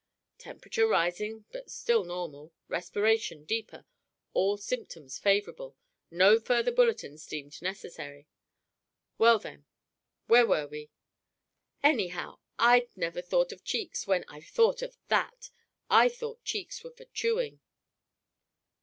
(Temperature 0.39 0.87
rising 0.87 1.45
but 1.51 1.69
still 1.69 2.03
normal. 2.03 2.51
Respiration 2.67 3.45
deeper. 3.45 3.85
All 4.33 4.57
symptoms 4.57 5.19
favorable. 5.19 5.77
No 6.09 6.39
further 6.39 6.71
bulletins 6.71 7.23
deemed 7.27 7.61
necessary.) 7.61 8.27
Well, 9.19 9.37
then? 9.37 9.67
Where 10.25 10.47
were 10.47 10.65
we?" 10.65 10.89
"Anyhow, 11.83 12.39
I've 12.57 12.97
never 12.97 13.21
thought 13.21 13.51
of 13.51 13.63
cheeks 13.63 14.07
when 14.07 14.25
I've 14.27 14.47
thought 14.47 14.81
of 14.81 14.97
that; 15.09 15.51
I 15.87 16.09
thought 16.09 16.43
cheeks 16.43 16.83
were 16.83 16.89
for 16.89 17.05
chewing." 17.05 17.59